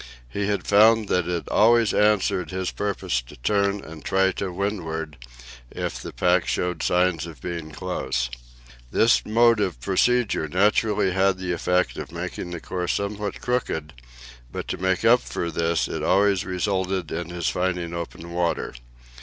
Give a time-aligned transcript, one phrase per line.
[0.27, 5.15] He had found that it always answered his purpose to turn and try to windward,
[5.69, 8.31] if the pack showed signs of being close.
[8.89, 13.93] This mode of procedure naturally had the effect of making the course somewhat crooked,
[14.51, 18.73] but to make up for this it had always resulted in his finding open water.